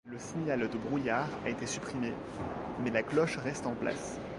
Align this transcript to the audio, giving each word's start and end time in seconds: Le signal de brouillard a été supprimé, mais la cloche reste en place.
Le 0.07 0.17
signal 0.17 0.67
de 0.67 0.77
brouillard 0.79 1.27
a 1.45 1.49
été 1.49 1.67
supprimé, 1.67 2.11
mais 2.83 2.89
la 2.89 3.03
cloche 3.03 3.37
reste 3.37 3.67
en 3.67 3.75
place. 3.75 4.19